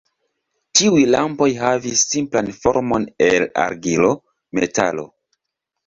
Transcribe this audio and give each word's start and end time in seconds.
Tiuj 0.79 1.01
lampoj 1.15 1.49
havis 1.59 2.01
simplan 2.15 2.51
formon 2.63 3.07
el 3.29 3.49
argilo, 3.69 4.13
metalo. 4.63 5.11